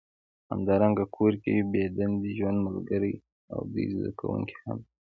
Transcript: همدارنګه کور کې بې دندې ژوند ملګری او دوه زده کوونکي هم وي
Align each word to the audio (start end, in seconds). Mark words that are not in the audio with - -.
همدارنګه 0.51 1.05
کور 1.15 1.33
کې 1.43 1.53
بې 1.71 1.83
دندې 1.97 2.31
ژوند 2.37 2.57
ملګری 2.67 3.13
او 3.53 3.59
دوه 3.71 3.85
زده 3.93 4.11
کوونکي 4.19 4.55
هم 4.65 4.77
وي 4.83 4.89